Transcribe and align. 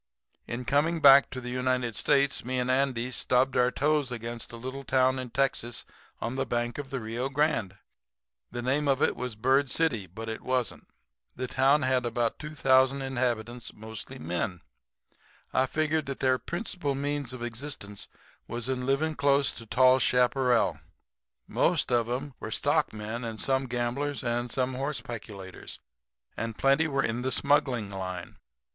"In 0.47 0.65
coming 0.65 0.99
back 0.99 1.29
to 1.29 1.39
the 1.39 1.51
United 1.51 1.95
States 1.95 2.43
me 2.43 2.57
and 2.57 2.71
Andy 2.71 3.11
stubbed 3.11 3.55
our 3.55 3.69
toes 3.69 4.11
against 4.11 4.51
a 4.51 4.55
little 4.57 4.83
town 4.83 5.19
in 5.19 5.29
Texas 5.29 5.85
on 6.19 6.35
the 6.37 6.45
bank 6.47 6.79
of 6.79 6.89
the 6.89 6.99
Rio 6.99 7.29
Grande. 7.29 7.77
The 8.49 8.63
name 8.63 8.87
of 8.87 9.03
it 9.03 9.15
was 9.15 9.35
Bird 9.35 9.69
City; 9.69 10.07
but 10.07 10.27
it 10.27 10.41
wasn't. 10.41 10.87
The 11.35 11.45
town 11.45 11.83
had 11.83 12.03
about 12.03 12.39
2,000 12.39 13.03
inhabitants, 13.03 13.75
mostly 13.75 14.17
men. 14.17 14.61
I 15.53 15.67
figured 15.67 16.05
out 16.09 16.17
that 16.17 16.19
their 16.19 16.39
principal 16.39 16.95
means 16.95 17.31
of 17.31 17.43
existence 17.43 18.07
was 18.47 18.67
in 18.67 18.87
living 18.87 19.13
close 19.13 19.51
to 19.51 19.67
tall 19.67 19.99
chaparral. 19.99 20.79
Some 21.47 21.59
of 21.91 22.09
'em 22.09 22.33
were 22.39 22.49
stockmen 22.49 23.23
and 23.23 23.39
some 23.39 23.67
gamblers 23.67 24.23
and 24.23 24.49
some 24.49 24.73
horse 24.73 24.99
peculators 25.01 25.79
and 26.35 26.57
plenty 26.57 26.87
were 26.87 27.03
in 27.03 27.21
the 27.21 27.31
smuggling 27.31 27.91
line. 27.91 28.37